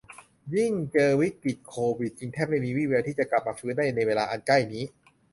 [0.55, 4.83] ยิ่งเจอวิกฤตโควิด จึงแทบไม่มีวี่แววที่จะกลับมาฟื้นได้ในเวลาอันใกล้นี้